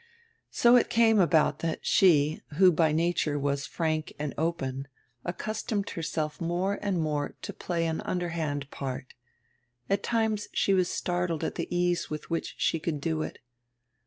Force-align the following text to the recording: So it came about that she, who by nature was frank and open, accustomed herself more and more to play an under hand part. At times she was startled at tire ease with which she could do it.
So 0.49 0.77
it 0.77 0.89
came 0.89 1.19
about 1.19 1.59
that 1.59 1.85
she, 1.85 2.41
who 2.55 2.71
by 2.71 2.91
nature 2.91 3.37
was 3.37 3.67
frank 3.67 4.13
and 4.17 4.33
open, 4.35 4.87
accustomed 5.23 5.91
herself 5.91 6.41
more 6.41 6.79
and 6.81 6.99
more 6.99 7.35
to 7.43 7.53
play 7.53 7.85
an 7.85 8.01
under 8.01 8.29
hand 8.29 8.71
part. 8.71 9.13
At 9.91 10.01
times 10.01 10.47
she 10.53 10.73
was 10.73 10.89
startled 10.89 11.43
at 11.43 11.53
tire 11.53 11.67
ease 11.69 12.09
with 12.09 12.31
which 12.31 12.55
she 12.57 12.79
could 12.79 12.99
do 12.99 13.21
it. 13.21 13.37